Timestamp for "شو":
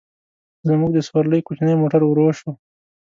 2.39-2.51